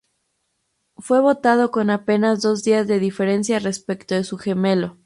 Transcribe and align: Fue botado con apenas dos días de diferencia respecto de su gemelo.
Fue 0.97 1.19
botado 1.21 1.69
con 1.69 1.91
apenas 1.91 2.41
dos 2.41 2.63
días 2.63 2.87
de 2.87 2.97
diferencia 2.97 3.59
respecto 3.59 4.15
de 4.15 4.23
su 4.23 4.39
gemelo. 4.39 4.97